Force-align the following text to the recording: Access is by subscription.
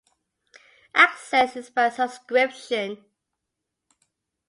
Access 0.95 1.55
is 1.55 1.69
by 1.69 1.89
subscription. 1.89 3.05